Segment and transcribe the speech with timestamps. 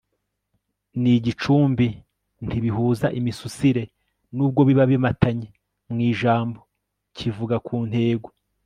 [1.01, 1.87] n'igicumbi
[2.45, 3.83] ntibihuza imisusire
[4.35, 5.47] n'ubwo biba bimatanye
[5.91, 6.59] mu ijambo.
[7.17, 8.29] kivuga ku ntego